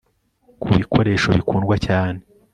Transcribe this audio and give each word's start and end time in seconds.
ku 0.61 0.67
bikoresho 0.79 1.27
bikundwa 1.37 1.75
cyane 1.85 2.19